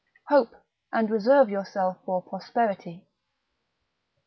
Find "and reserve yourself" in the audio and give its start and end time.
0.91-1.97